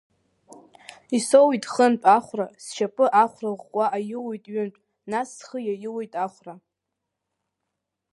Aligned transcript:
Исоуит 1.17 1.63
хынтә 1.73 2.07
ахәра, 2.17 2.47
сшьапы 2.63 3.05
ахәра 3.23 3.49
ӷәӷәа 3.59 3.85
аиуит 3.97 4.43
ҩынтә, 4.53 4.79
нас 5.11 5.29
схы 5.37 5.59
иаиуит 5.63 6.13
ахәра. 6.25 6.53